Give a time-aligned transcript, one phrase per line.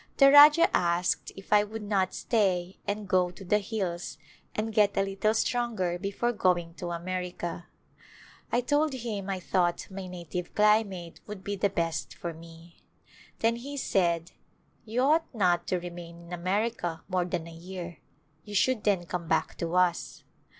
[0.17, 4.17] The Rajah asked if I would not stay and go to the hills
[4.55, 7.67] and get a little stronger before going to America.
[8.51, 12.81] I told him I thought my native climate would be the best for me.
[13.41, 14.31] Then he said,"
[14.85, 17.99] You ought not to re main in America more than a year.
[18.43, 20.23] You should then come back to us."